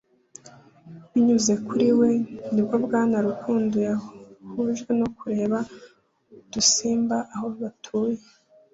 Binyuze 1.11 1.53
kuri 1.67 1.87
we 1.99 2.09
ni 2.53 2.61
bwo 2.65 2.75
Bwana 2.85 3.15
Rukundo 3.27 3.75
yahujwe 3.87 4.91
no 4.99 5.07
kureba 5.17 5.57
udusimba 6.43 7.17
aho 7.35 7.47
batuye 7.59 8.21